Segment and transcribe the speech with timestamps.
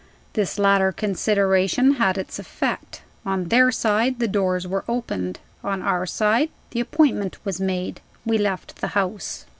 [0.33, 3.03] This latter consideration had its effect.
[3.23, 5.37] On their side, the doors were opened.
[5.63, 8.01] On our side, the appointment was made.
[8.25, 9.45] We left the house.